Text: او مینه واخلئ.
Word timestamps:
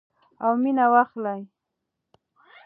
او 0.43 0.51
مینه 0.61 0.85
واخلئ. 0.93 1.41